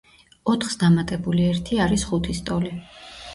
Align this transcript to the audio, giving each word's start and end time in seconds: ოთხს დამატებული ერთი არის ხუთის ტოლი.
ოთხს 0.53 0.77
დამატებული 0.83 1.45
ერთი 1.49 1.79
არის 1.85 2.07
ხუთის 2.09 2.41
ტოლი. 2.49 2.75